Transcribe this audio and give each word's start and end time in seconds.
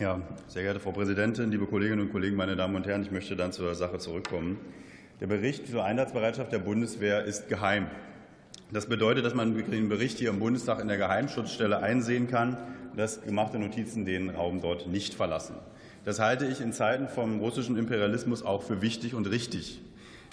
Ja, 0.00 0.18
sehr 0.46 0.62
geehrte 0.62 0.80
Frau 0.80 0.92
Präsidentin, 0.92 1.50
liebe 1.50 1.66
Kolleginnen 1.66 2.00
und 2.00 2.10
Kollegen, 2.10 2.34
meine 2.34 2.56
Damen 2.56 2.74
und 2.74 2.86
Herren, 2.86 3.02
ich 3.02 3.10
möchte 3.10 3.36
dann 3.36 3.52
zur 3.52 3.74
Sache 3.74 3.98
zurückkommen. 3.98 4.58
Der 5.20 5.26
Bericht 5.26 5.68
zur 5.68 5.84
Einsatzbereitschaft 5.84 6.50
der 6.50 6.58
Bundeswehr 6.58 7.24
ist 7.24 7.50
geheim. 7.50 7.86
Das 8.72 8.86
bedeutet, 8.86 9.26
dass 9.26 9.34
man 9.34 9.54
den 9.54 9.90
Bericht 9.90 10.16
hier 10.16 10.30
im 10.30 10.38
Bundestag 10.38 10.80
in 10.80 10.88
der 10.88 10.96
Geheimschutzstelle 10.96 11.82
einsehen 11.82 12.28
kann, 12.28 12.56
dass 12.96 13.20
gemachte 13.20 13.58
Notizen 13.58 14.06
den 14.06 14.30
Raum 14.30 14.62
dort 14.62 14.86
nicht 14.86 15.12
verlassen. 15.12 15.56
Das 16.06 16.18
halte 16.18 16.46
ich 16.46 16.62
in 16.62 16.72
Zeiten 16.72 17.06
vom 17.06 17.38
russischen 17.38 17.76
Imperialismus 17.76 18.42
auch 18.42 18.62
für 18.62 18.80
wichtig 18.80 19.14
und 19.14 19.28
richtig. 19.28 19.82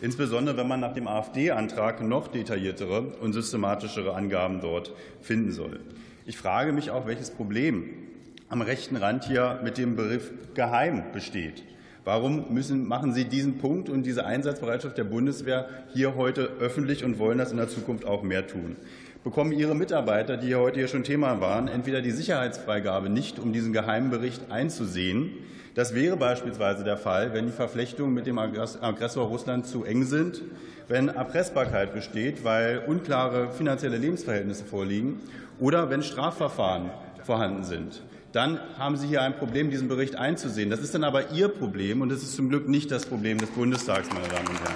Insbesondere 0.00 0.56
wenn 0.58 0.68
man 0.68 0.78
nach 0.78 0.94
dem 0.94 1.08
AfD-Antrag 1.08 2.04
noch 2.04 2.28
detailliertere 2.28 3.00
und 3.20 3.32
systematischere 3.32 4.14
Angaben 4.14 4.60
dort 4.60 4.92
finden 5.20 5.50
soll. 5.50 5.80
Ich 6.24 6.38
frage 6.38 6.70
mich 6.70 6.92
auch, 6.92 7.08
welches 7.08 7.32
Problem 7.32 8.05
am 8.48 8.62
rechten 8.62 8.96
Rand 8.96 9.24
hier 9.24 9.60
mit 9.64 9.78
dem 9.78 9.96
Begriff 9.96 10.30
geheim 10.54 11.04
besteht. 11.12 11.62
Warum 12.04 12.54
müssen, 12.54 12.86
machen 12.86 13.12
Sie 13.12 13.24
diesen 13.24 13.58
Punkt 13.58 13.88
und 13.88 14.04
diese 14.04 14.24
Einsatzbereitschaft 14.24 14.96
der 14.96 15.04
Bundeswehr 15.04 15.68
hier 15.92 16.14
heute 16.14 16.50
öffentlich 16.60 17.02
und 17.02 17.18
wollen 17.18 17.38
das 17.38 17.50
in 17.50 17.56
der 17.56 17.68
Zukunft 17.68 18.04
auch 18.04 18.22
mehr 18.22 18.46
tun? 18.46 18.76
Bekommen 19.24 19.50
Ihre 19.50 19.74
Mitarbeiter, 19.74 20.36
die 20.36 20.54
heute 20.54 20.78
hier 20.78 20.86
schon 20.86 21.02
Thema 21.02 21.40
waren, 21.40 21.66
entweder 21.66 22.00
die 22.00 22.12
Sicherheitsfreigabe 22.12 23.10
nicht, 23.10 23.40
um 23.40 23.52
diesen 23.52 23.72
geheimen 23.72 24.10
Bericht 24.10 24.52
einzusehen? 24.52 25.30
Das 25.74 25.96
wäre 25.96 26.16
beispielsweise 26.16 26.84
der 26.84 26.96
Fall, 26.96 27.34
wenn 27.34 27.46
die 27.46 27.52
Verflechtungen 27.52 28.14
mit 28.14 28.28
dem 28.28 28.38
Aggressor 28.38 29.26
Russland 29.26 29.66
zu 29.66 29.84
eng 29.84 30.04
sind, 30.04 30.42
wenn 30.86 31.08
Erpressbarkeit 31.08 31.92
besteht, 31.92 32.44
weil 32.44 32.84
unklare 32.86 33.50
finanzielle 33.50 33.98
Lebensverhältnisse 33.98 34.64
vorliegen 34.64 35.20
oder 35.58 35.90
wenn 35.90 36.04
Strafverfahren 36.04 36.90
vorhanden 37.26 37.64
sind 37.64 38.02
dann 38.36 38.60
haben 38.78 38.98
Sie 38.98 39.06
hier 39.06 39.22
ein 39.22 39.38
Problem, 39.38 39.70
diesen 39.70 39.88
Bericht 39.88 40.16
einzusehen. 40.16 40.68
Das 40.68 40.80
ist 40.80 40.94
dann 40.94 41.04
aber 41.04 41.30
Ihr 41.30 41.48
Problem, 41.48 42.02
und 42.02 42.10
das 42.10 42.22
ist 42.22 42.36
zum 42.36 42.50
Glück 42.50 42.68
nicht 42.68 42.90
das 42.90 43.06
Problem 43.06 43.38
des 43.38 43.48
Bundestags, 43.48 44.08
meine 44.12 44.28
Damen 44.28 44.48
und 44.48 44.60
Herren. 44.60 44.74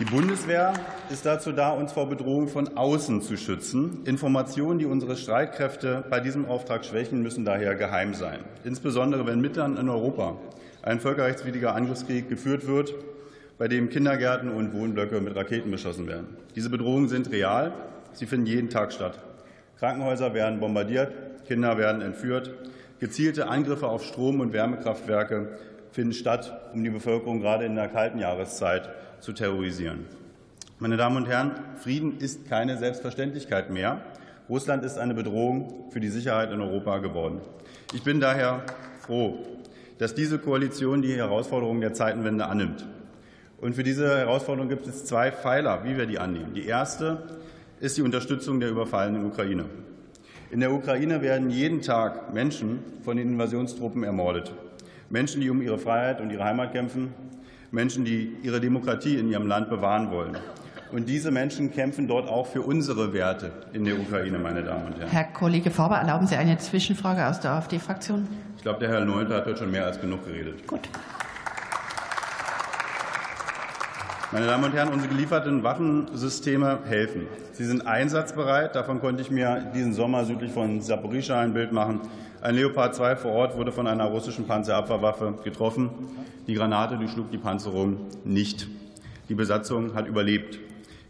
Die 0.00 0.06
Bundeswehr 0.06 0.72
ist 1.10 1.26
dazu 1.26 1.52
da, 1.52 1.70
uns 1.72 1.92
vor 1.92 2.08
Bedrohung 2.08 2.48
von 2.48 2.78
außen 2.78 3.20
zu 3.20 3.36
schützen. 3.36 4.04
Informationen, 4.06 4.78
die 4.78 4.86
unsere 4.86 5.16
Streitkräfte 5.16 6.02
bei 6.08 6.20
diesem 6.20 6.46
Auftrag 6.46 6.86
schwächen, 6.86 7.22
müssen 7.22 7.44
daher 7.44 7.74
geheim 7.74 8.14
sein. 8.14 8.38
Insbesondere 8.64 9.26
wenn 9.26 9.42
mitten 9.42 9.76
in 9.76 9.90
Europa 9.90 10.38
ein 10.80 10.98
völkerrechtswidriger 10.98 11.74
Angriffskrieg 11.74 12.30
geführt 12.30 12.66
wird, 12.66 12.94
bei 13.58 13.68
dem 13.68 13.90
Kindergärten 13.90 14.48
und 14.48 14.72
Wohnblöcke 14.72 15.20
mit 15.20 15.36
Raketen 15.36 15.70
beschossen 15.70 16.06
werden. 16.06 16.38
Diese 16.54 16.70
Bedrohungen 16.70 17.08
sind 17.08 17.30
real. 17.32 17.74
Sie 18.18 18.26
finden 18.26 18.46
jeden 18.46 18.68
Tag 18.68 18.92
statt. 18.92 19.16
Krankenhäuser 19.78 20.34
werden 20.34 20.58
bombardiert, 20.58 21.12
Kinder 21.46 21.78
werden 21.78 22.02
entführt. 22.02 22.52
Gezielte 22.98 23.46
Angriffe 23.46 23.86
auf 23.86 24.02
Strom- 24.02 24.40
und 24.40 24.52
Wärmekraftwerke 24.52 25.56
finden 25.92 26.12
statt, 26.12 26.52
um 26.74 26.82
die 26.82 26.90
Bevölkerung 26.90 27.40
gerade 27.40 27.64
in 27.64 27.76
der 27.76 27.86
kalten 27.86 28.18
Jahreszeit 28.18 28.88
zu 29.20 29.32
terrorisieren. 29.32 30.06
Meine 30.80 30.96
Damen 30.96 31.16
und 31.16 31.28
Herren, 31.28 31.52
Frieden 31.76 32.18
ist 32.18 32.48
keine 32.48 32.76
Selbstverständlichkeit 32.76 33.70
mehr. 33.70 34.00
Russland 34.48 34.84
ist 34.84 34.98
eine 34.98 35.14
Bedrohung 35.14 35.88
für 35.90 36.00
die 36.00 36.08
Sicherheit 36.08 36.50
in 36.50 36.60
Europa 36.60 36.98
geworden. 36.98 37.40
Ich 37.94 38.02
bin 38.02 38.18
daher 38.18 38.64
froh, 38.98 39.38
dass 39.98 40.16
diese 40.16 40.40
Koalition 40.40 41.02
die 41.02 41.14
Herausforderungen 41.14 41.82
der 41.82 41.94
Zeitenwende 41.94 42.46
annimmt. 42.46 42.84
Und 43.60 43.76
für 43.76 43.84
diese 43.84 44.18
Herausforderung 44.18 44.68
gibt 44.68 44.88
es 44.88 45.04
zwei 45.04 45.30
Pfeiler, 45.30 45.84
wie 45.84 45.96
wir 45.96 46.06
die 46.06 46.18
annehmen. 46.18 46.54
Die 46.54 46.66
erste 46.66 47.22
ist 47.80 47.96
die 47.96 48.02
Unterstützung 48.02 48.60
der 48.60 48.70
überfallenen 48.70 49.26
Ukraine. 49.26 49.66
In 50.50 50.60
der 50.60 50.72
Ukraine 50.72 51.20
werden 51.22 51.50
jeden 51.50 51.82
Tag 51.82 52.32
Menschen 52.32 52.80
von 53.04 53.16
den 53.16 53.32
Invasionstruppen 53.32 54.02
ermordet. 54.02 54.52
Menschen, 55.10 55.40
die 55.40 55.50
um 55.50 55.62
ihre 55.62 55.78
Freiheit 55.78 56.20
und 56.20 56.30
ihre 56.30 56.44
Heimat 56.44 56.72
kämpfen, 56.72 57.12
Menschen, 57.70 58.04
die 58.04 58.34
ihre 58.42 58.60
Demokratie 58.60 59.16
in 59.16 59.30
ihrem 59.30 59.46
Land 59.46 59.68
bewahren 59.68 60.10
wollen. 60.10 60.36
Und 60.90 61.08
diese 61.08 61.30
Menschen 61.30 61.70
kämpfen 61.70 62.08
dort 62.08 62.28
auch 62.28 62.46
für 62.46 62.62
unsere 62.62 63.12
Werte 63.12 63.52
in 63.74 63.84
der 63.84 64.00
Ukraine, 64.00 64.38
meine 64.38 64.62
Damen 64.62 64.86
und 64.86 64.98
Herren. 64.98 65.10
Herr 65.10 65.24
Kollege 65.24 65.70
Faber, 65.70 65.96
erlauben 65.96 66.26
Sie 66.26 66.36
eine 66.36 66.56
Zwischenfrage 66.56 67.26
aus 67.26 67.40
der 67.40 67.52
AfD-Fraktion? 67.52 68.26
Ich 68.56 68.62
glaube, 68.62 68.80
der 68.80 68.88
Herr 68.88 69.04
Neunter 69.04 69.36
hat 69.36 69.46
heute 69.46 69.58
schon 69.58 69.70
mehr 69.70 69.84
als 69.84 70.00
genug 70.00 70.24
geredet. 70.24 70.66
Gut. 70.66 70.88
Meine 74.30 74.44
Damen 74.44 74.64
und 74.64 74.74
Herren, 74.74 74.92
unsere 74.92 75.10
gelieferten 75.10 75.62
Waffensysteme 75.62 76.80
helfen. 76.84 77.26
Sie 77.52 77.64
sind 77.64 77.86
einsatzbereit. 77.86 78.74
Davon 78.74 79.00
konnte 79.00 79.22
ich 79.22 79.30
mir 79.30 79.70
diesen 79.74 79.94
Sommer 79.94 80.26
südlich 80.26 80.52
von 80.52 80.82
Saporischschja 80.82 81.40
ein 81.40 81.54
Bild 81.54 81.72
machen. 81.72 82.02
Ein 82.42 82.56
Leopard 82.56 82.94
2 82.94 83.16
vor 83.16 83.32
Ort 83.32 83.56
wurde 83.56 83.72
von 83.72 83.86
einer 83.86 84.04
russischen 84.04 84.46
Panzerabwehrwaffe 84.46 85.32
getroffen. 85.42 85.88
Die 86.46 86.52
Granate 86.52 86.98
durchschlug 86.98 87.30
die 87.30 87.38
Panzerung 87.38 88.00
nicht. 88.22 88.68
Die 89.30 89.34
Besatzung 89.34 89.94
hat 89.94 90.06
überlebt. 90.06 90.58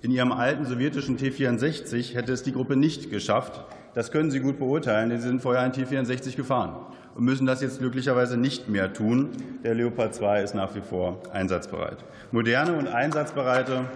In 0.01 0.13
ihrem 0.13 0.31
alten 0.31 0.65
sowjetischen 0.65 1.17
T-64 1.17 2.15
hätte 2.15 2.33
es 2.33 2.45
die 2.45 2.53
Gruppe 2.53 2.77
nicht 2.77 3.11
geschafft. 3.11 3.65
Das 3.95 4.13
können 4.13 4.31
Sie 4.31 4.39
gut 4.39 4.61
beurteilen, 4.61 5.11
denn 5.11 5.21
Sie 5.21 5.27
sind 5.27 5.43
vorher 5.43 5.63
ein 5.63 5.73
T-64 5.73 6.37
gefahren 6.37 6.77
und 7.17 7.25
müssen 7.25 7.47
das 7.47 7.61
jetzt 7.63 7.81
glücklicherweise 7.81 8.37
nicht 8.37 8.69
mehr 8.69 8.93
tun. 8.93 9.31
Der 9.65 9.75
Leopard 9.75 10.15
2 10.15 10.43
ist 10.43 10.55
nach 10.55 10.73
wie 10.77 10.83
vor 10.83 11.21
einsatzbereit. 11.33 12.05
Moderne 12.31 12.75
und 12.75 12.87
einsatzbereite 12.87 13.87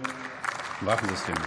Waffensysteme. 0.81 1.37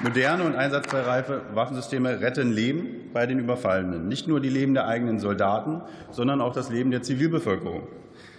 Moderne 0.00 0.44
und 0.44 0.56
einsatzbereite 0.56 1.42
Waffensysteme 1.52 2.18
retten 2.20 2.50
Leben 2.50 3.10
bei 3.12 3.26
den 3.26 3.38
Überfallenen. 3.38 4.08
Nicht 4.08 4.26
nur 4.26 4.40
die 4.40 4.48
Leben 4.48 4.72
der 4.72 4.88
eigenen 4.88 5.20
Soldaten, 5.20 5.82
sondern 6.10 6.40
auch 6.40 6.54
das 6.54 6.70
Leben 6.70 6.90
der 6.90 7.02
Zivilbevölkerung. 7.02 7.88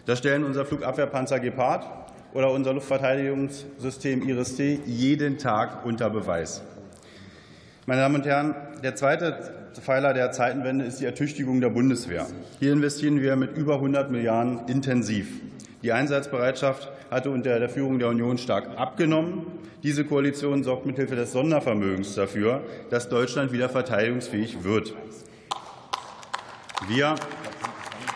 Das 0.08 0.18
stellen 0.18 0.44
unser 0.44 0.66
Flugabwehrpanzer 0.66 1.40
Gepard 1.40 1.86
oder 2.34 2.52
unser 2.52 2.74
Luftverteidigungssystem 2.74 4.28
Iris-T 4.28 4.82
jeden 4.86 5.38
Tag 5.38 5.86
unter 5.86 6.10
Beweis. 6.10 6.62
Meine 7.86 8.02
Damen 8.02 8.16
und 8.16 8.26
Herren, 8.26 8.56
der 8.82 8.96
zweite 8.96 9.52
Pfeiler 9.82 10.14
der 10.14 10.32
Zeitenwende 10.32 10.86
ist 10.86 11.00
die 11.00 11.06
Ertüchtigung 11.06 11.62
der 11.62 11.70
Bundeswehr. 11.70 12.28
Hier 12.60 12.74
investieren 12.74 13.22
wir 13.22 13.36
mit 13.36 13.58
über 13.58 13.76
100 13.76 14.12
Milliarden 14.12 14.68
intensiv. 14.68 15.28
Die 15.82 15.92
Einsatzbereitschaft 15.92 16.90
hatte 17.12 17.30
unter 17.30 17.60
der 17.60 17.70
Führung 17.70 18.00
der 18.00 18.08
Union 18.10 18.38
stark 18.38 18.78
abgenommen. 18.78 19.46
Diese 19.84 20.06
Koalition 20.06 20.64
sorgt 20.64 20.86
mithilfe 20.86 21.16
des 21.16 21.34
Sondervermögens 21.34 22.16
dafür, 22.16 22.62
dass 22.90 23.10
Deutschland 23.10 23.52
wieder 23.52 23.68
verteidigungsfähig 23.68 24.64
wird. 24.64 24.94
Wir 26.88 27.16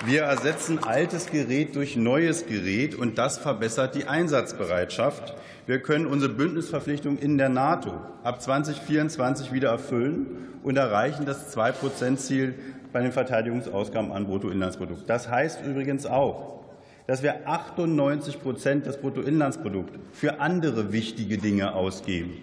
wir 0.06 0.24
ersetzen 0.24 0.84
altes 0.84 1.28
Gerät 1.28 1.76
durch 1.76 1.96
neues 1.96 2.46
Gerät, 2.46 2.96
und 2.96 3.18
das 3.18 3.38
verbessert 3.38 3.96
die 3.96 4.06
Einsatzbereitschaft. 4.06 5.34
Wir 5.66 5.80
können 5.82 6.06
unsere 6.06 6.32
Bündnisverpflichtung 6.32 7.18
in 7.18 7.38
der 7.38 7.50
NATO 7.50 7.94
ab 8.24 8.42
2024 8.42 9.52
wieder 9.52 9.70
erfüllen 9.70 10.28
und 10.64 10.78
erreichen 10.78 11.26
das 11.26 11.56
2-Prozent-Ziel 11.56 12.56
bei 12.94 13.02
den 13.02 13.12
Verteidigungsausgaben 13.12 14.12
an 14.12 14.28
Bruttoinlandsprodukt. 14.28 15.10
Das 15.10 15.30
heißt 15.30 15.66
übrigens 15.66 16.06
auch, 16.06 16.64
dass 17.08 17.24
wir 17.24 17.48
98 17.48 18.42
Prozent 18.42 18.86
des 18.86 18.98
Bruttoinlandsprodukts 18.98 19.98
für 20.12 20.40
andere 20.40 20.92
wichtige 20.94 21.38
Dinge 21.38 21.74
ausgeben. 21.74 22.34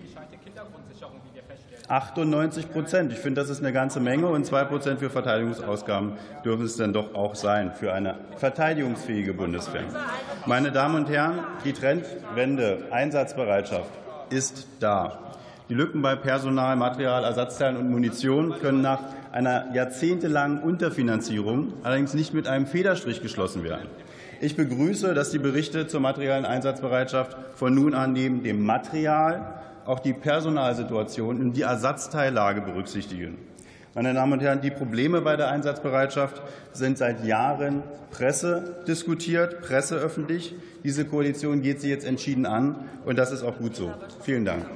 98 1.89 2.73
Prozent. 2.73 3.13
Ich 3.13 3.19
finde, 3.19 3.41
das 3.41 3.51
ist 3.51 3.61
eine 3.61 3.73
ganze 3.73 4.01
Menge. 4.01 4.29
Und 4.29 4.47
2 4.47 4.65
Prozent 4.65 5.01
für 5.01 5.11
Verteidigungsausgaben 5.11 6.13
dürfen 6.45 6.65
es 6.65 6.77
dann 6.77 6.93
doch 6.93 7.15
auch 7.15 7.35
sein 7.35 7.73
für 7.73 7.93
eine 7.93 8.17
verteidigungsfähige 8.37 9.35
Bundeswehr. 9.35 9.85
Meine 10.47 10.73
Damen 10.73 10.95
und 10.97 11.11
Herren, 11.11 11.41
die 11.65 11.73
Trendwende 11.73 12.87
Einsatzbereitschaft 12.91 13.91
ist 14.31 14.67
da. 14.81 15.19
Die 15.69 15.75
Lücken 15.75 16.03
bei 16.03 16.15
Personal, 16.17 16.77
Material, 16.77 17.25
Ersatzteilen 17.25 17.77
und 17.77 17.91
Munition 17.91 18.55
können 18.61 18.81
nach 18.81 19.01
einer 19.33 19.75
jahrzehntelangen 19.75 20.63
Unterfinanzierung 20.63 21.73
allerdings 21.83 22.15
nicht 22.15 22.35
mit 22.35 22.47
einem 22.47 22.67
Federstrich 22.67 23.23
geschlossen 23.23 23.65
werden. 23.65 23.89
Ich 24.41 24.57
begrüße, 24.57 25.15
dass 25.15 25.31
die 25.31 25.39
Berichte 25.39 25.87
zur 25.87 26.01
materiellen 26.01 26.45
Einsatzbereitschaft 26.45 27.37
von 27.55 27.75
nun 27.75 27.95
an 27.95 28.13
neben 28.13 28.43
dem 28.43 28.65
Material 28.65 29.61
auch 29.87 30.01
die 30.01 30.13
Personalsituation 30.13 31.41
und 31.41 31.53
die 31.53 31.63
Ersatzteillage 31.63 32.61
berücksichtigen. 32.61 33.39
Meine 33.95 34.13
Damen 34.13 34.33
und 34.33 34.41
Herren, 34.41 34.61
die 34.61 34.73
Probleme 34.73 35.21
bei 35.21 35.37
der 35.37 35.51
Einsatzbereitschaft 35.51 36.43
sind 36.73 36.99
seit 36.99 37.25
Jahren 37.25 37.85
Presse 38.11 38.83
diskutiert, 38.89 39.63
presseöffentlich. 39.63 40.55
Diese 40.83 41.05
Koalition 41.05 41.63
geht 41.63 41.81
sie 41.81 41.91
jetzt 41.91 42.05
entschieden 42.05 42.45
an, 42.45 42.89
und 43.05 43.17
das 43.17 43.31
ist 43.31 43.45
auch 43.45 43.57
gut 43.57 43.77
so. 43.77 43.93
Vielen 44.23 44.45
Dank. 44.45 44.67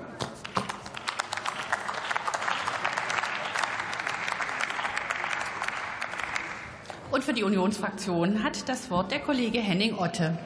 Und 7.11 7.25
für 7.25 7.33
die 7.33 7.43
Unionsfraktion 7.43 8.45
hat 8.45 8.69
das 8.69 8.89
Wort 8.91 9.11
der 9.11 9.19
Kollege 9.19 9.59
Henning 9.59 9.95
Otte. 9.99 10.39